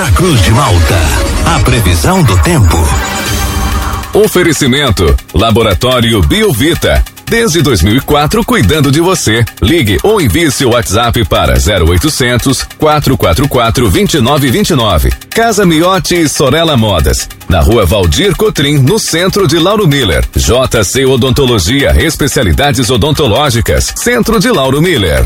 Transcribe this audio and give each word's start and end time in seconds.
na 0.00 0.10
Cruz 0.12 0.40
de 0.40 0.50
Malta. 0.52 0.98
A 1.44 1.60
previsão 1.60 2.22
do 2.22 2.34
tempo. 2.38 2.78
Oferecimento: 4.14 5.14
Laboratório 5.34 6.22
Biovita. 6.22 7.04
Desde 7.26 7.60
2004, 7.60 8.42
cuidando 8.42 8.90
de 8.90 8.98
você. 8.98 9.44
Ligue 9.60 9.98
ou 10.02 10.18
envie 10.18 10.50
seu 10.50 10.70
WhatsApp 10.70 11.22
para 11.26 11.52
0800 11.52 12.62
444 12.78 13.90
2929. 13.90 15.10
Casa 15.28 15.66
Miotti 15.66 16.26
Sorella 16.30 16.78
Modas. 16.78 17.28
Na 17.50 17.58
rua 17.58 17.84
Valdir 17.84 18.36
Cotrim, 18.36 18.78
no 18.78 18.96
centro 18.96 19.44
de 19.44 19.58
Lauro 19.58 19.88
Miller. 19.88 20.24
JC 20.36 21.04
Odontologia, 21.04 21.90
especialidades 22.00 22.90
odontológicas. 22.90 23.92
Centro 23.96 24.38
de 24.38 24.52
Lauro 24.52 24.80
Miller. 24.80 25.24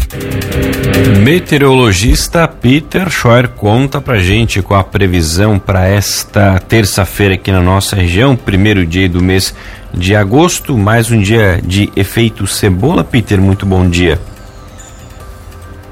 Meteorologista 1.22 2.48
Peter 2.48 3.10
Scheuer 3.10 3.48
conta 3.48 4.00
pra 4.00 4.20
gente 4.20 4.62
com 4.62 4.74
a 4.74 4.82
previsão 4.82 5.58
para 5.58 5.86
esta 5.86 6.58
terça-feira 6.60 7.34
aqui 7.34 7.52
na 7.52 7.60
nossa 7.60 7.94
região, 7.94 8.34
primeiro 8.34 8.86
dia 8.86 9.06
do 9.06 9.22
mês 9.22 9.54
de 9.92 10.16
agosto, 10.16 10.78
mais 10.78 11.10
um 11.10 11.20
dia 11.20 11.60
de 11.62 11.92
efeito 11.94 12.46
cebola. 12.46 13.04
Peter, 13.04 13.38
muito 13.38 13.66
bom 13.66 13.86
dia. 13.86 14.18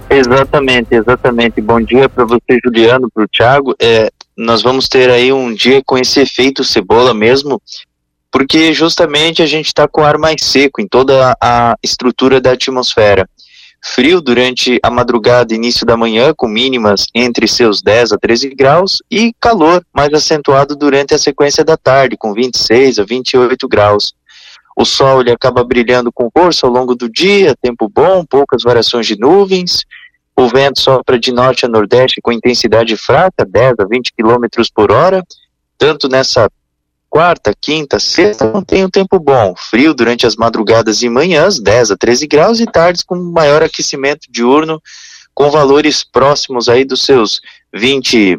Exatamente, 0.08 0.94
exatamente. 0.94 1.60
Bom 1.60 1.80
dia 1.83 2.08
para 2.08 2.24
você, 2.24 2.58
Juliano, 2.64 3.10
para 3.12 3.24
o 3.24 3.28
Thiago. 3.28 3.74
É, 3.78 4.10
nós 4.36 4.62
vamos 4.62 4.88
ter 4.88 5.10
aí 5.10 5.32
um 5.32 5.52
dia 5.52 5.82
com 5.84 5.98
esse 5.98 6.20
efeito 6.20 6.64
cebola 6.64 7.12
mesmo, 7.12 7.60
porque 8.30 8.72
justamente 8.72 9.42
a 9.42 9.46
gente 9.46 9.66
está 9.66 9.86
com 9.86 10.02
ar 10.02 10.18
mais 10.18 10.42
seco 10.42 10.80
em 10.80 10.88
toda 10.88 11.36
a 11.41 11.77
estrutura 11.82 12.41
da 12.41 12.52
atmosfera. 12.52 13.28
Frio 13.84 14.20
durante 14.20 14.78
a 14.80 14.91
madrugada 14.91 15.52
e 15.52 15.56
início 15.56 15.84
da 15.84 15.96
manhã, 15.96 16.32
com 16.36 16.46
mínimas 16.46 17.06
entre 17.12 17.48
seus 17.48 17.82
10 17.82 18.12
a 18.12 18.18
13 18.18 18.55
graus, 18.55 19.02
e 19.10 19.34
calor 19.41 19.84
mais 19.92 20.12
acentuado 20.14 20.77
durante 20.77 21.14
a 21.14 21.19
sequência 21.19 21.64
da 21.64 21.77
tarde, 21.77 22.16
com 22.16 22.33
26 22.33 23.00
a 23.00 23.05
28 23.05 23.69
graus. 23.69 24.14
O 24.77 24.84
sol 24.84 25.20
ele 25.20 25.33
acaba 25.33 25.64
brilhando 25.64 26.10
com 26.12 26.30
força 26.30 26.64
ao 26.64 26.72
longo 26.72 26.94
do 26.94 27.10
dia, 27.10 27.56
tempo 27.60 27.88
bom, 27.88 28.25
poucas 28.25 28.62
variações 28.62 29.06
de 29.06 29.19
nuvens. 29.19 29.84
O 30.36 30.48
vento 30.48 30.80
sopra 30.80 31.19
de 31.19 31.30
norte 31.33 31.66
a 31.66 31.69
nordeste 31.69 32.20
com 32.22 32.33
intensidade 32.33 32.97
fraca, 32.97 33.44
10 33.44 33.75
a 33.80 33.84
20 33.84 34.12
km 34.12 34.47
por 34.75 34.91
hora, 34.91 35.22
tanto 35.77 36.08
nessa 36.08 36.50
quarta, 37.12 37.52
quinta, 37.61 38.00
sexta 38.00 38.50
mantém 38.50 38.86
um 38.86 38.88
tempo 38.88 39.19
bom, 39.19 39.55
frio 39.55 39.92
durante 39.92 40.27
as 40.27 40.34
madrugadas 40.34 41.03
e 41.03 41.10
manhãs, 41.10 41.60
10 41.60 41.91
a 41.91 41.97
13 41.97 42.27
graus, 42.27 42.58
e 42.58 42.64
tardes 42.64 43.03
com 43.03 43.14
maior 43.16 43.62
aquecimento 43.62 44.27
diurno, 44.30 44.83
com 45.34 45.50
valores 45.50 46.03
próximos 46.03 46.70
aí 46.70 46.86
dos 46.86 47.03
seus 47.05 47.42
20, 47.75 48.38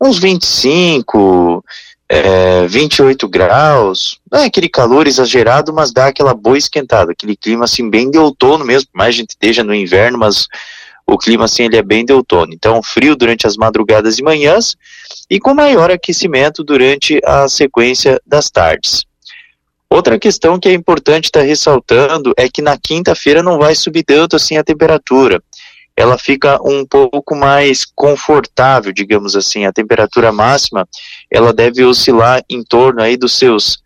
uns 0.00 0.18
25, 0.20 1.64
é, 2.08 2.66
28 2.68 3.28
graus, 3.28 4.20
não 4.30 4.38
é 4.38 4.44
aquele 4.44 4.68
calor 4.68 5.08
exagerado, 5.08 5.72
mas 5.72 5.92
dá 5.92 6.06
aquela 6.06 6.34
boa 6.34 6.56
esquentada, 6.56 7.10
aquele 7.10 7.36
clima 7.36 7.64
assim 7.64 7.90
bem 7.90 8.08
de 8.08 8.18
outono 8.18 8.64
mesmo, 8.64 8.88
mais 8.92 9.08
a 9.08 9.18
gente 9.18 9.30
esteja 9.30 9.64
no 9.64 9.74
inverno, 9.74 10.18
mas 10.18 10.46
o 11.06 11.18
clima 11.18 11.44
assim 11.44 11.64
ele 11.64 11.76
é 11.76 11.82
bem 11.82 12.04
de 12.04 12.12
outono. 12.12 12.52
Então, 12.52 12.82
frio 12.82 13.14
durante 13.14 13.46
as 13.46 13.56
madrugadas 13.56 14.18
e 14.18 14.22
manhãs 14.22 14.76
e 15.30 15.38
com 15.38 15.54
maior 15.54 15.90
aquecimento 15.90 16.64
durante 16.64 17.20
a 17.24 17.48
sequência 17.48 18.20
das 18.26 18.50
tardes. 18.50 19.04
Outra 19.88 20.18
questão 20.18 20.58
que 20.58 20.68
é 20.68 20.72
importante 20.72 21.26
estar 21.26 21.40
tá 21.40 21.46
ressaltando 21.46 22.32
é 22.36 22.48
que 22.48 22.62
na 22.62 22.76
quinta-feira 22.76 23.42
não 23.42 23.58
vai 23.58 23.74
subir 23.74 24.02
tanto 24.02 24.34
assim 24.34 24.56
a 24.56 24.64
temperatura. 24.64 25.42
Ela 25.96 26.18
fica 26.18 26.60
um 26.60 26.84
pouco 26.84 27.36
mais 27.36 27.84
confortável, 27.84 28.92
digamos 28.92 29.36
assim. 29.36 29.64
A 29.64 29.72
temperatura 29.72 30.32
máxima, 30.32 30.88
ela 31.30 31.52
deve 31.52 31.84
oscilar 31.84 32.42
em 32.50 32.64
torno 32.64 33.00
aí 33.00 33.16
dos 33.16 33.38
seus 33.38 33.84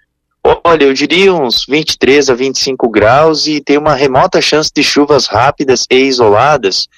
Olha, 0.64 0.84
eu 0.84 0.94
diria 0.94 1.34
uns 1.34 1.66
23 1.68 2.30
a 2.30 2.34
25 2.34 2.88
graus 2.88 3.46
e 3.46 3.60
tem 3.60 3.76
uma 3.76 3.94
remota 3.94 4.40
chance 4.40 4.70
de 4.74 4.82
chuvas 4.82 5.26
rápidas 5.26 5.84
e 5.90 5.96
isoladas 5.96 6.88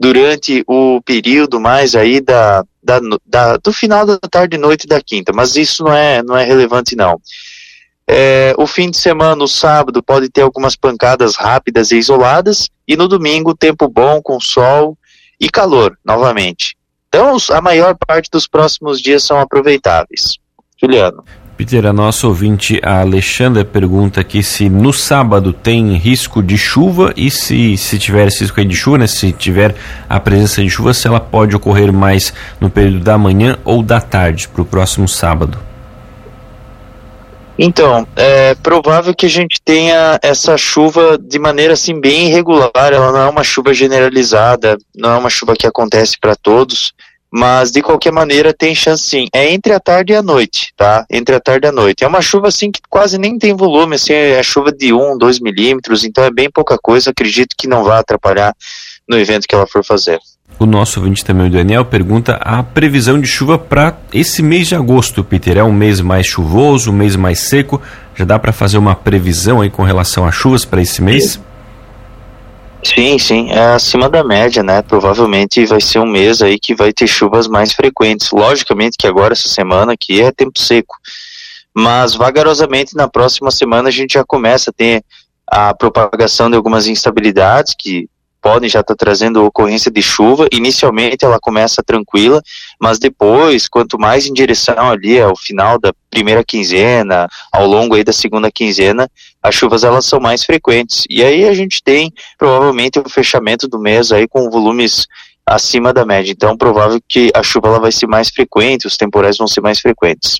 durante 0.00 0.64
o 0.66 1.02
período 1.02 1.60
mais 1.60 1.94
aí 1.94 2.22
da, 2.22 2.64
da, 2.82 2.98
da, 3.26 3.56
do 3.58 3.70
final 3.70 4.06
da 4.06 4.18
tarde 4.18 4.56
e 4.56 4.58
noite 4.58 4.86
da 4.86 4.98
quinta, 5.02 5.30
mas 5.30 5.56
isso 5.56 5.84
não 5.84 5.92
é, 5.92 6.22
não 6.22 6.34
é 6.34 6.42
relevante 6.42 6.96
não. 6.96 7.20
É, 8.08 8.54
o 8.56 8.66
fim 8.66 8.90
de 8.90 8.96
semana, 8.96 9.44
o 9.44 9.46
sábado, 9.46 10.02
pode 10.02 10.30
ter 10.30 10.40
algumas 10.40 10.74
pancadas 10.74 11.36
rápidas 11.36 11.92
e 11.92 11.98
isoladas, 11.98 12.70
e 12.88 12.96
no 12.96 13.06
domingo, 13.06 13.54
tempo 13.54 13.86
bom, 13.88 14.22
com 14.22 14.40
sol 14.40 14.96
e 15.38 15.50
calor, 15.50 15.96
novamente. 16.02 16.76
Então, 17.08 17.36
a 17.50 17.60
maior 17.60 17.94
parte 18.06 18.30
dos 18.32 18.48
próximos 18.48 19.00
dias 19.00 19.22
são 19.22 19.38
aproveitáveis. 19.38 20.38
Juliano. 20.80 21.22
Peter, 21.60 21.84
a 21.84 21.92
nossa 21.92 22.26
ouvinte, 22.26 22.80
a 22.82 23.00
Alexandra, 23.02 23.66
pergunta 23.66 24.22
aqui 24.22 24.42
se 24.42 24.70
no 24.70 24.94
sábado 24.94 25.52
tem 25.52 25.94
risco 25.94 26.42
de 26.42 26.56
chuva 26.56 27.12
e 27.14 27.30
se, 27.30 27.76
se 27.76 27.98
tiver 27.98 28.28
esse 28.28 28.40
risco 28.40 28.64
de 28.64 28.74
chuva, 28.74 28.96
né, 28.96 29.06
se 29.06 29.30
tiver 29.30 29.74
a 30.08 30.18
presença 30.18 30.62
de 30.62 30.70
chuva, 30.70 30.94
se 30.94 31.06
ela 31.06 31.20
pode 31.20 31.54
ocorrer 31.54 31.92
mais 31.92 32.32
no 32.58 32.70
período 32.70 33.00
da 33.00 33.18
manhã 33.18 33.58
ou 33.62 33.82
da 33.82 34.00
tarde 34.00 34.48
para 34.48 34.62
o 34.62 34.64
próximo 34.64 35.06
sábado. 35.06 35.58
Então, 37.58 38.08
é 38.16 38.54
provável 38.54 39.14
que 39.14 39.26
a 39.26 39.30
gente 39.30 39.60
tenha 39.62 40.18
essa 40.22 40.56
chuva 40.56 41.18
de 41.18 41.38
maneira 41.38 41.74
assim 41.74 42.00
bem 42.00 42.28
irregular, 42.28 42.70
ela 42.74 43.12
não 43.12 43.20
é 43.20 43.28
uma 43.28 43.44
chuva 43.44 43.74
generalizada, 43.74 44.78
não 44.96 45.10
é 45.10 45.18
uma 45.18 45.28
chuva 45.28 45.54
que 45.54 45.66
acontece 45.66 46.16
para 46.18 46.34
todos. 46.34 46.94
Mas 47.32 47.70
de 47.70 47.80
qualquer 47.80 48.12
maneira 48.12 48.52
tem 48.52 48.74
chance 48.74 49.04
sim. 49.04 49.28
É 49.32 49.52
entre 49.52 49.72
a 49.72 49.78
tarde 49.78 50.12
e 50.12 50.16
a 50.16 50.22
noite, 50.22 50.72
tá? 50.76 51.06
Entre 51.08 51.34
a 51.34 51.40
tarde 51.40 51.66
e 51.66 51.68
a 51.68 51.72
noite. 51.72 52.02
É 52.02 52.08
uma 52.08 52.20
chuva 52.20 52.48
assim 52.48 52.70
que 52.72 52.80
quase 52.88 53.18
nem 53.18 53.38
tem 53.38 53.54
volume, 53.54 53.94
assim, 53.94 54.12
é 54.12 54.42
chuva 54.42 54.72
de 54.72 54.92
1, 54.92 55.16
2 55.16 55.40
milímetros, 55.40 56.04
então 56.04 56.24
é 56.24 56.30
bem 56.30 56.50
pouca 56.50 56.76
coisa. 56.76 57.10
Acredito 57.10 57.54
que 57.56 57.68
não 57.68 57.84
vai 57.84 57.98
atrapalhar 57.98 58.54
no 59.08 59.18
evento 59.18 59.46
que 59.46 59.54
ela 59.54 59.66
for 59.66 59.84
fazer. 59.84 60.18
O 60.58 60.66
nosso 60.66 61.00
ouvinte 61.00 61.24
também, 61.24 61.46
o 61.46 61.50
Daniel, 61.50 61.86
pergunta 61.86 62.34
a 62.34 62.62
previsão 62.62 63.18
de 63.18 63.26
chuva 63.26 63.58
para 63.58 63.96
esse 64.12 64.42
mês 64.42 64.68
de 64.68 64.74
agosto, 64.74 65.24
Peter. 65.24 65.56
É 65.56 65.64
um 65.64 65.72
mês 65.72 66.00
mais 66.02 66.26
chuvoso, 66.26 66.90
um 66.90 66.94
mês 66.94 67.16
mais 67.16 67.38
seco? 67.40 67.80
Já 68.14 68.26
dá 68.26 68.38
para 68.38 68.52
fazer 68.52 68.76
uma 68.76 68.94
previsão 68.94 69.62
aí 69.62 69.70
com 69.70 69.82
relação 69.82 70.26
a 70.26 70.30
chuvas 70.30 70.64
para 70.64 70.82
esse 70.82 71.00
mês? 71.00 71.40
Sim, 72.82 73.18
sim, 73.18 73.50
é 73.50 73.74
acima 73.74 74.08
da 74.08 74.24
média, 74.24 74.62
né? 74.62 74.80
Provavelmente 74.82 75.66
vai 75.66 75.80
ser 75.80 75.98
um 75.98 76.06
mês 76.06 76.40
aí 76.40 76.58
que 76.58 76.74
vai 76.74 76.92
ter 76.92 77.06
chuvas 77.06 77.46
mais 77.46 77.72
frequentes. 77.72 78.30
Logicamente 78.32 78.96
que 78.98 79.06
agora 79.06 79.34
essa 79.34 79.48
semana 79.48 79.92
aqui 79.92 80.20
é 80.20 80.32
tempo 80.32 80.58
seco, 80.58 80.96
mas 81.74 82.14
vagarosamente 82.14 82.96
na 82.96 83.06
próxima 83.06 83.50
semana 83.50 83.88
a 83.88 83.92
gente 83.92 84.14
já 84.14 84.24
começa 84.24 84.70
a 84.70 84.72
ter 84.72 85.04
a 85.46 85.74
propagação 85.74 86.48
de 86.48 86.56
algumas 86.56 86.86
instabilidades 86.86 87.74
que 87.78 88.08
podem 88.40 88.68
já 88.68 88.80
estar 88.80 88.94
tá 88.94 89.04
trazendo 89.04 89.44
ocorrência 89.44 89.90
de 89.90 90.02
chuva. 90.02 90.48
Inicialmente 90.52 91.24
ela 91.24 91.38
começa 91.40 91.82
tranquila, 91.82 92.42
mas 92.80 92.98
depois, 92.98 93.68
quanto 93.68 93.98
mais 93.98 94.26
em 94.26 94.32
direção 94.32 94.90
ali 94.90 95.20
ao 95.20 95.36
final 95.36 95.78
da 95.78 95.92
primeira 96.10 96.44
quinzena, 96.44 97.28
ao 97.52 97.66
longo 97.66 97.94
aí 97.94 98.04
da 98.04 98.12
segunda 98.12 98.50
quinzena, 98.50 99.08
as 99.42 99.54
chuvas 99.54 99.84
elas 99.84 100.04
são 100.04 100.20
mais 100.20 100.44
frequentes. 100.44 101.04
E 101.08 101.22
aí 101.22 101.46
a 101.46 101.54
gente 101.54 101.82
tem 101.82 102.12
provavelmente 102.38 102.98
o 102.98 103.08
fechamento 103.08 103.68
do 103.68 103.78
mês 103.78 104.12
aí 104.12 104.26
com 104.26 104.50
volumes 104.50 105.06
acima 105.46 105.92
da 105.92 106.04
média. 106.04 106.30
Então, 106.30 106.56
provável 106.56 107.00
que 107.08 107.30
a 107.34 107.42
chuva 107.42 107.68
ela 107.68 107.80
vai 107.80 107.92
ser 107.92 108.06
mais 108.06 108.28
frequente, 108.28 108.86
os 108.86 108.96
temporais 108.96 109.36
vão 109.36 109.48
ser 109.48 109.60
mais 109.60 109.80
frequentes. 109.80 110.38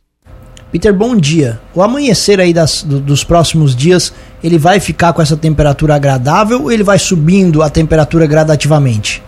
Peter, 0.70 0.94
bom 0.94 1.16
dia. 1.16 1.60
O 1.74 1.82
amanhecer 1.82 2.40
aí 2.40 2.52
das, 2.52 2.82
do, 2.82 3.00
dos 3.00 3.24
próximos 3.24 3.74
dias, 3.74 4.12
ele 4.42 4.56
vai 4.56 4.78
ficar 4.78 5.12
com 5.12 5.20
essa 5.20 5.36
temperatura 5.36 5.96
agradável 5.96 6.62
ou 6.62 6.72
ele 6.72 6.84
vai 6.84 6.98
subindo 6.98 7.62
a 7.62 7.68
temperatura 7.68 8.24
gradativamente? 8.26 9.20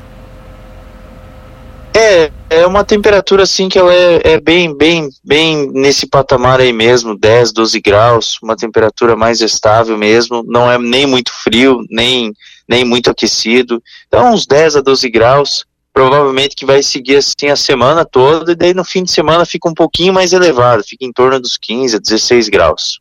É, 1.95 2.31
é 2.49 2.67
uma 2.67 2.85
temperatura 2.85 3.43
assim 3.43 3.69
que 3.69 3.79
ela 3.79 3.93
é, 3.93 4.21
é, 4.25 4.41
bem, 4.41 4.75
bem, 4.75 5.11
bem 5.23 5.71
nesse 5.73 6.07
patamar 6.07 6.61
aí 6.61 6.73
mesmo, 6.73 7.19
10, 7.19 7.53
12 7.53 7.81
graus, 7.81 8.39
uma 8.43 8.57
temperatura 8.57 9.15
mais 9.15 9.41
estável 9.41 9.99
mesmo, 9.99 10.43
não 10.47 10.71
é 10.71 10.79
nem 10.79 11.07
muito 11.07 11.31
frio, 11.33 11.85
nem, 11.91 12.33
nem 12.67 12.85
muito 12.85 13.11
aquecido, 13.11 13.83
então 14.09 14.33
uns 14.33 14.47
10 14.47 14.77
a 14.77 14.81
12 14.81 15.11
graus, 15.11 15.67
provavelmente 15.93 16.57
que 16.57 16.65
vai 16.65 16.83
seguir 16.83 17.17
assim 17.17 17.49
a 17.49 17.57
semana 17.57 18.05
toda, 18.05 18.53
e 18.53 18.57
daí 18.57 18.75
no 18.75 18.85
fim 18.85 19.03
de 19.05 19.11
semana 19.11 19.45
fica 19.45 19.69
um 19.69 19.75
pouquinho 19.75 20.13
mais 20.13 20.33
elevado, 20.33 20.83
fica 20.83 21.05
em 21.05 21.13
torno 21.13 21.39
dos 21.39 21.57
15 21.57 21.97
a 21.97 21.99
16 21.99 22.49
graus. 22.49 23.01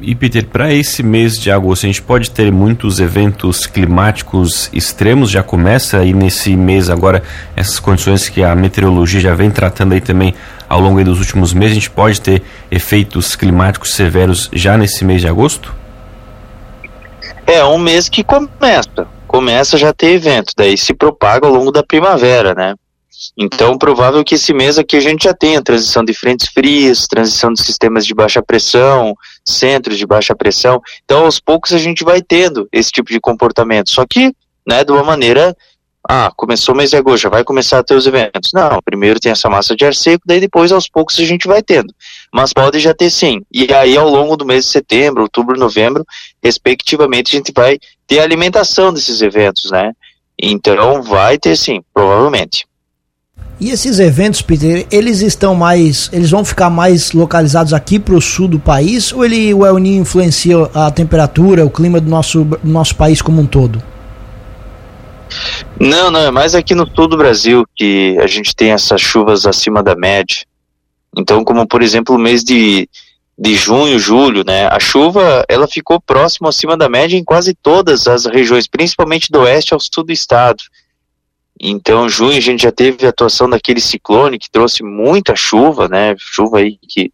E 0.00 0.14
Peter, 0.14 0.46
para 0.46 0.74
esse 0.74 1.02
mês 1.02 1.38
de 1.38 1.50
agosto, 1.50 1.84
a 1.84 1.86
gente 1.86 2.02
pode 2.02 2.30
ter 2.30 2.52
muitos 2.52 3.00
eventos 3.00 3.66
climáticos 3.66 4.68
extremos, 4.72 5.30
já 5.30 5.42
começa 5.42 5.98
aí 5.98 6.12
nesse 6.12 6.54
mês 6.54 6.90
agora, 6.90 7.22
essas 7.54 7.80
condições 7.80 8.28
que 8.28 8.42
a 8.42 8.54
meteorologia 8.54 9.20
já 9.20 9.34
vem 9.34 9.50
tratando 9.50 9.94
aí 9.94 10.00
também 10.00 10.34
ao 10.68 10.80
longo 10.80 11.02
dos 11.02 11.18
últimos 11.18 11.54
meses, 11.54 11.72
a 11.72 11.80
gente 11.80 11.90
pode 11.90 12.20
ter 12.20 12.42
efeitos 12.70 13.34
climáticos 13.34 13.94
severos 13.94 14.50
já 14.52 14.76
nesse 14.76 15.02
mês 15.02 15.22
de 15.22 15.28
agosto? 15.28 15.74
É 17.46 17.64
um 17.64 17.78
mês 17.78 18.08
que 18.08 18.22
começa, 18.22 19.06
começa 19.36 19.76
já 19.76 19.90
a 19.90 19.92
ter 19.92 20.12
evento, 20.12 20.54
daí 20.56 20.78
se 20.78 20.94
propaga 20.94 21.46
ao 21.46 21.52
longo 21.52 21.70
da 21.70 21.82
primavera, 21.82 22.54
né? 22.54 22.74
Então, 23.36 23.76
provável 23.76 24.24
que 24.24 24.34
esse 24.34 24.50
mês 24.54 24.78
aqui 24.78 24.96
a 24.96 25.00
gente 25.00 25.24
já 25.24 25.34
tenha 25.34 25.60
transição 25.60 26.02
de 26.02 26.14
frentes 26.14 26.48
frias, 26.48 27.06
transição 27.06 27.52
de 27.52 27.62
sistemas 27.62 28.06
de 28.06 28.14
baixa 28.14 28.42
pressão, 28.42 29.14
centros 29.44 29.98
de 29.98 30.06
baixa 30.06 30.34
pressão. 30.34 30.80
Então, 31.04 31.26
aos 31.26 31.38
poucos 31.38 31.74
a 31.74 31.78
gente 31.78 32.02
vai 32.02 32.22
tendo 32.22 32.66
esse 32.72 32.90
tipo 32.90 33.10
de 33.10 33.20
comportamento. 33.20 33.90
Só 33.90 34.06
que, 34.08 34.32
né, 34.66 34.82
de 34.82 34.92
uma 34.92 35.02
maneira 35.02 35.54
ah, 36.08 36.30
começou 36.36 36.74
o 36.74 36.78
mês 36.78 36.90
de 36.90 36.96
agosto, 36.96 37.24
já 37.24 37.28
vai 37.28 37.42
começar 37.42 37.80
a 37.80 37.82
ter 37.82 37.94
os 37.94 38.06
eventos. 38.06 38.52
Não, 38.54 38.80
primeiro 38.84 39.18
tem 39.18 39.32
essa 39.32 39.50
massa 39.50 39.74
de 39.74 39.84
ar 39.84 39.94
seco, 39.94 40.22
daí 40.24 40.38
depois 40.38 40.70
aos 40.70 40.88
poucos 40.88 41.18
a 41.18 41.24
gente 41.24 41.48
vai 41.48 41.62
tendo. 41.62 41.92
Mas 42.32 42.52
pode 42.52 42.78
já 42.78 42.94
ter 42.94 43.10
sim. 43.10 43.40
E 43.52 43.72
aí 43.74 43.96
ao 43.96 44.08
longo 44.08 44.36
do 44.36 44.46
mês 44.46 44.64
de 44.64 44.70
setembro, 44.70 45.22
outubro, 45.22 45.58
novembro, 45.58 46.04
respectivamente, 46.42 47.34
a 47.34 47.38
gente 47.38 47.52
vai 47.52 47.78
ter 48.06 48.20
alimentação 48.20 48.92
desses 48.92 49.20
eventos, 49.20 49.70
né? 49.70 49.92
Então 50.38 51.02
vai 51.02 51.38
ter 51.38 51.56
sim, 51.56 51.82
provavelmente. 51.92 52.66
E 53.58 53.70
esses 53.70 53.98
eventos, 53.98 54.42
Peter, 54.42 54.86
eles 54.90 55.22
estão 55.22 55.54
mais, 55.54 56.10
eles 56.12 56.30
vão 56.30 56.44
ficar 56.44 56.68
mais 56.68 57.12
localizados 57.12 57.72
aqui 57.72 57.98
para 57.98 58.14
o 58.14 58.20
sul 58.20 58.46
do 58.46 58.58
país 58.58 59.12
ou 59.12 59.24
ele, 59.24 59.54
o 59.54 59.64
El 59.64 59.78
Niño 59.78 60.02
influencia 60.02 60.56
a 60.74 60.90
temperatura, 60.90 61.64
o 61.64 61.70
clima 61.70 61.98
do 61.98 62.08
nosso, 62.08 62.44
do 62.44 62.60
nosso 62.64 62.94
país 62.96 63.22
como 63.22 63.40
um 63.40 63.46
todo? 63.46 63.82
Não, 65.80 66.10
não, 66.10 66.20
é 66.20 66.30
mais 66.30 66.54
aqui 66.54 66.74
no 66.74 66.86
sul 66.94 67.08
do 67.08 67.16
Brasil 67.16 67.64
que 67.74 68.18
a 68.20 68.26
gente 68.26 68.54
tem 68.54 68.72
essas 68.72 69.00
chuvas 69.00 69.46
acima 69.46 69.82
da 69.82 69.96
média. 69.96 70.44
Então, 71.16 71.42
como 71.42 71.66
por 71.66 71.82
exemplo 71.82 72.14
o 72.14 72.18
mês 72.18 72.44
de, 72.44 72.86
de 73.38 73.54
junho, 73.54 73.98
julho, 73.98 74.42
né, 74.44 74.66
a 74.66 74.80
chuva 74.80 75.44
ela 75.48 75.68
ficou 75.68 76.00
próximo 76.00 76.48
acima 76.48 76.76
da 76.76 76.88
média 76.88 77.16
em 77.16 77.24
quase 77.24 77.54
todas 77.54 78.06
as 78.06 78.24
regiões, 78.24 78.66
principalmente 78.66 79.30
do 79.30 79.40
oeste 79.40 79.74
ao 79.74 79.80
sul 79.80 80.04
do 80.04 80.12
estado. 80.12 80.62
Então, 81.60 82.08
junho 82.08 82.36
a 82.36 82.40
gente 82.40 82.62
já 82.62 82.72
teve 82.72 83.04
a 83.06 83.10
atuação 83.10 83.48
daquele 83.48 83.80
ciclone 83.80 84.38
que 84.38 84.50
trouxe 84.50 84.82
muita 84.82 85.36
chuva, 85.36 85.86
né, 85.88 86.14
chuva 86.18 86.58
aí 86.58 86.78
que 86.88 87.12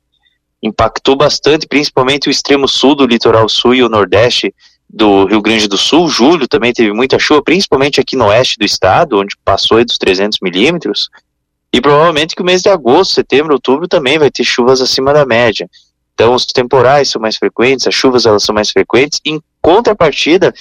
impactou 0.63 1.17
bastante, 1.17 1.67
principalmente 1.67 2.29
o 2.29 2.31
extremo 2.31 2.69
sul 2.69 2.95
do 2.95 3.05
litoral 3.05 3.49
sul 3.49 3.75
e 3.75 3.83
o 3.83 3.89
nordeste 3.89 4.55
do 4.89 5.25
Rio 5.25 5.41
Grande 5.41 5.67
do 5.67 5.79
Sul, 5.79 6.07
julho 6.09 6.47
também 6.47 6.73
teve 6.73 6.93
muita 6.93 7.19
chuva, 7.19 7.43
principalmente 7.43 8.01
aqui 8.01 8.15
no 8.15 8.27
oeste 8.27 8.59
do 8.59 8.65
estado, 8.65 9.19
onde 9.19 9.35
passou 9.43 9.83
dos 9.85 9.97
300 9.97 10.39
milímetros, 10.43 11.09
e 11.73 11.81
provavelmente 11.81 12.37
que 12.37 12.43
o 12.43 12.45
mês 12.45 12.61
de 12.61 12.69
agosto, 12.69 13.15
setembro, 13.15 13.55
outubro 13.55 13.89
também 13.89 14.19
vai 14.19 14.31
ter 14.31 14.45
chuvas 14.45 14.83
acima 14.83 15.13
da 15.15 15.25
média. 15.25 15.69
Então 16.15 16.35
os 16.35 16.47
temporais 16.47 17.11
são 17.11 17.21
mais 17.21 17.37
frequentes, 17.37 17.87
as 17.87 17.95
chuvas 17.95 18.27
elas 18.27 18.43
são 18.43 18.55
mais 18.55 18.71
frequentes, 18.71 19.21
em 19.25 19.41
contrapartida, 19.61 20.53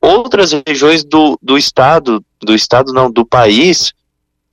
outras 0.00 0.52
regiões 0.66 1.04
do, 1.04 1.38
do 1.42 1.56
estado, 1.56 2.24
do 2.40 2.54
estado 2.54 2.92
não, 2.92 3.10
do 3.10 3.24
país, 3.24 3.92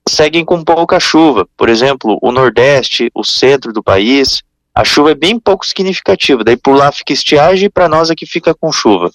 seguem 0.08 0.44
com 0.44 0.62
pouca 0.62 1.00
chuva. 1.00 1.46
Por 1.56 1.68
exemplo, 1.68 2.18
o 2.22 2.32
nordeste, 2.32 3.10
o 3.14 3.24
centro 3.24 3.72
do 3.72 3.82
país, 3.82 4.42
a 4.74 4.84
chuva 4.84 5.12
é 5.12 5.14
bem 5.14 5.38
pouco 5.38 5.66
significativa. 5.66 6.44
Daí 6.44 6.56
por 6.56 6.76
lá 6.76 6.92
fica 6.92 7.12
estiagem 7.12 7.66
e 7.66 7.70
para 7.70 7.88
nós 7.88 8.10
aqui 8.10 8.26
fica 8.26 8.54
com 8.54 8.70
chuva. 8.70 9.10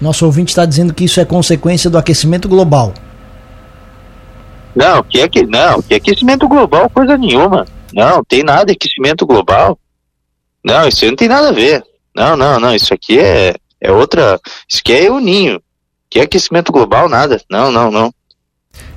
Nosso 0.00 0.26
ouvinte 0.26 0.50
está 0.50 0.66
dizendo 0.66 0.92
que 0.92 1.04
isso 1.04 1.20
é 1.20 1.24
consequência 1.24 1.88
do 1.88 1.98
aquecimento 1.98 2.48
global. 2.48 2.92
Não, 4.74 5.02
que 5.02 5.20
é 5.20 5.28
que 5.28 5.44
não, 5.46 5.82
que 5.82 5.94
aquecimento 5.94 6.46
global 6.46 6.88
coisa 6.90 7.16
nenhuma. 7.16 7.66
Não, 7.92 8.22
tem 8.24 8.42
nada 8.42 8.72
aquecimento 8.72 9.26
global. 9.26 9.78
Não, 10.64 10.86
isso 10.86 11.04
aí 11.04 11.10
não 11.10 11.16
tem 11.16 11.28
nada 11.28 11.48
a 11.48 11.52
ver. 11.52 11.82
Não, 12.14 12.36
não, 12.36 12.60
não, 12.60 12.74
isso 12.74 12.92
aqui 12.92 13.18
é 13.18 13.54
é 13.80 13.90
outra, 13.90 14.38
isso 14.68 14.80
aqui 14.84 14.92
é 14.92 15.10
o 15.10 15.18
ninho. 15.18 15.60
Que 16.08 16.18
é 16.18 16.22
aquecimento 16.22 16.72
global 16.72 17.08
nada. 17.08 17.40
Não, 17.48 17.70
não, 17.70 17.90
não. 17.90 18.12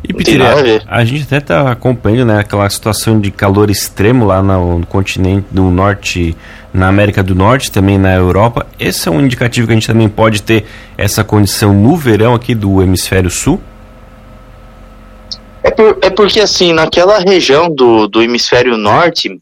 E 0.04 0.14
Peter, 0.14 0.42
a, 0.88 0.98
a, 0.98 1.06
gente 1.06 1.24
até 1.24 1.38
está 1.38 1.72
acompanhando 1.72 2.30
né, 2.30 2.40
aquela 2.40 2.70
situação 2.70 3.20
de 3.20 3.32
calor 3.32 3.70
extremo 3.70 4.26
lá 4.26 4.42
no, 4.42 4.80
no, 4.80 4.86
continente 4.86 5.48
do 5.50 5.64
norte, 5.64 6.36
na 6.74 6.90
América 6.90 7.24
do 7.24 7.34
Norte, 7.34 7.72
também 7.72 7.98
na 7.98 8.14
Europa. 8.14 8.68
Esse 8.80 9.08
é 9.08 9.12
um 9.12 9.22
indicativo 9.22 9.68
que 9.68 9.74
a 9.74 9.76
gente 9.76 9.88
também 9.88 10.10
pode 10.10 10.42
ter 10.42 10.66
essa 10.98 11.24
condição 11.24 11.74
no 11.74 11.96
verão 11.96 12.36
aqui 12.36 12.54
do 12.54 12.82
hemisfério 12.82 13.30
sul? 13.30 13.62
É, 15.64 15.72
por, 15.72 15.98
é 16.02 16.10
porque 16.10 16.40
assim, 16.40 16.74
naquela 16.74 17.20
região 17.20 17.74
do, 17.74 18.08
do 18.08 18.22
hemisfério 18.22 18.78
norte, 18.78 19.40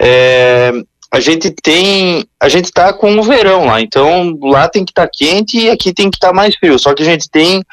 é, 0.00 0.72
a 1.10 1.20
gente 1.20 1.50
tem, 1.50 2.24
a 2.38 2.48
gente 2.48 2.70
tá 2.70 2.92
com 2.92 3.16
o 3.16 3.22
verão 3.22 3.66
lá, 3.66 3.80
então 3.80 4.38
lá 4.40 4.68
tem 4.68 4.84
que 4.84 4.92
estar 4.92 5.06
tá 5.06 5.12
quente 5.12 5.58
e 5.58 5.70
aqui 5.70 5.92
tem 5.92 6.10
que 6.10 6.16
estar 6.16 6.28
tá 6.28 6.34
mais 6.34 6.54
frio. 6.54 6.78
Só 6.78 6.94
que 6.94 7.02
a 7.02 7.06
gente 7.06 7.28
tem 7.28 7.64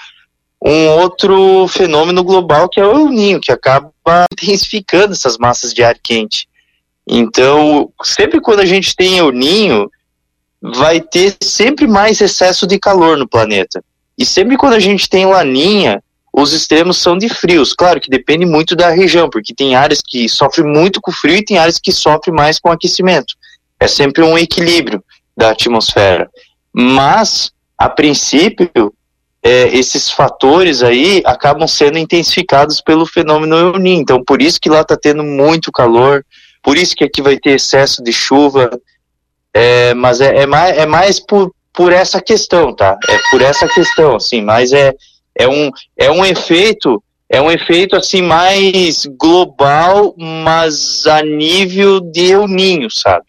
um 0.63 0.87
outro 0.87 1.67
fenômeno 1.67 2.23
global 2.23 2.67
que 2.67 2.79
é 2.79 2.85
o 2.85 2.91
El 2.91 3.09
Ninho, 3.09 3.39
que 3.39 3.51
acaba 3.51 3.91
intensificando 4.33 5.13
essas 5.13 5.37
massas 5.37 5.73
de 5.73 5.83
ar 5.83 5.95
quente. 6.01 6.47
Então, 7.07 7.91
sempre 8.03 8.41
quando 8.41 8.61
a 8.61 8.65
gente 8.65 8.95
tem 8.95 9.19
El 9.19 9.31
Ninho, 9.31 9.91
vai 10.61 10.99
ter 10.99 11.35
sempre 11.43 11.85
mais 11.85 12.19
excesso 12.21 12.65
de 12.65 12.79
calor 12.79 13.17
no 13.17 13.27
planeta. 13.27 13.83
E 14.17 14.25
sempre 14.25 14.57
quando 14.57 14.73
a 14.73 14.79
gente 14.79 15.09
tem 15.09 15.25
Laninha, 15.25 16.01
os 16.37 16.51
extremos 16.51 16.97
são 16.97 17.17
de 17.17 17.29
frios. 17.29 17.73
Claro 17.73 18.01
que 18.01 18.09
depende 18.09 18.45
muito 18.45 18.75
da 18.75 18.89
região, 18.89 19.29
porque 19.29 19.53
tem 19.53 19.73
áreas 19.73 20.01
que 20.05 20.27
sofrem 20.27 20.67
muito 20.67 20.99
com 20.99 21.11
frio 21.11 21.37
e 21.37 21.45
tem 21.45 21.57
áreas 21.57 21.79
que 21.79 21.93
sofrem 21.93 22.35
mais 22.35 22.59
com 22.59 22.69
aquecimento. 22.69 23.35
É 23.79 23.87
sempre 23.87 24.21
um 24.21 24.37
equilíbrio 24.37 25.01
da 25.35 25.51
atmosfera. 25.51 26.29
Mas, 26.73 27.53
a 27.77 27.87
princípio, 27.87 28.93
é, 29.41 29.67
esses 29.77 30.11
fatores 30.11 30.83
aí 30.83 31.23
acabam 31.25 31.67
sendo 31.67 31.97
intensificados 31.97 32.81
pelo 32.81 33.05
fenômeno 33.05 33.55
El 33.55 33.79
Niño. 33.79 34.01
Então, 34.01 34.21
por 34.21 34.41
isso 34.41 34.59
que 34.59 34.69
lá 34.69 34.81
está 34.81 34.97
tendo 34.97 35.23
muito 35.23 35.71
calor, 35.71 36.25
por 36.61 36.75
isso 36.77 36.95
que 36.97 37.05
aqui 37.05 37.21
vai 37.21 37.37
ter 37.37 37.51
excesso 37.51 38.03
de 38.03 38.11
chuva, 38.11 38.69
é, 39.53 39.93
mas 39.93 40.19
é, 40.19 40.41
é, 40.41 40.45
mais, 40.45 40.77
é 40.77 40.85
mais 40.85 41.17
por, 41.17 41.53
por 41.71 41.93
essa 41.93 42.19
questão, 42.19 42.75
tá? 42.75 42.97
É 43.07 43.17
por 43.31 43.41
essa 43.41 43.69
questão, 43.69 44.17
assim, 44.17 44.41
mas 44.41 44.73
é, 44.73 44.93
é, 45.37 45.47
um, 45.47 45.69
é 45.97 46.09
um 46.09 46.25
efeito, 46.25 47.01
é 47.29 47.41
um 47.41 47.51
efeito 47.51 47.95
assim 47.95 48.21
mais 48.21 49.05
global, 49.19 50.15
mas 50.17 51.05
a 51.05 51.21
nível 51.21 51.99
de 51.99 52.31
El 52.31 52.47
Ninho, 52.47 52.89
sabe? 52.89 53.25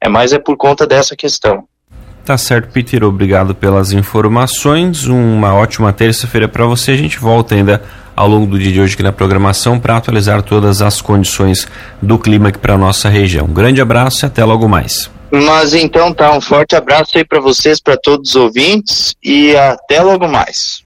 É 0.00 0.08
mais 0.08 0.32
é 0.32 0.38
por 0.38 0.56
conta 0.56 0.86
dessa 0.86 1.14
questão. 1.16 1.64
Tá 2.24 2.38
certo, 2.38 2.70
Peter. 2.70 3.02
Obrigado 3.02 3.54
pelas 3.54 3.92
informações. 3.92 5.06
Uma 5.06 5.54
ótima 5.54 5.92
terça-feira 5.92 6.46
para 6.46 6.64
você. 6.64 6.92
A 6.92 6.96
gente 6.96 7.18
volta 7.18 7.54
ainda 7.54 7.82
ao 8.14 8.28
longo 8.28 8.46
do 8.46 8.58
dia 8.58 8.70
de 8.70 8.80
hoje 8.80 8.94
aqui 8.94 9.02
na 9.02 9.12
programação 9.12 9.80
para 9.80 9.96
atualizar 9.96 10.42
todas 10.42 10.82
as 10.82 11.00
condições 11.00 11.66
do 12.00 12.18
clima 12.18 12.50
aqui 12.50 12.58
para 12.58 12.76
nossa 12.76 13.08
região. 13.08 13.46
Um 13.46 13.52
grande 13.52 13.80
abraço 13.80 14.24
e 14.24 14.26
até 14.26 14.44
logo 14.44 14.68
mais. 14.68 15.10
Mas 15.32 15.74
então 15.74 16.12
tá, 16.12 16.30
um 16.36 16.40
forte 16.40 16.76
abraço 16.76 17.16
aí 17.16 17.24
para 17.24 17.40
vocês, 17.40 17.80
para 17.80 17.96
todos 17.96 18.30
os 18.30 18.36
ouvintes 18.36 19.14
e 19.24 19.56
até 19.56 20.02
logo 20.02 20.28
mais. 20.28 20.78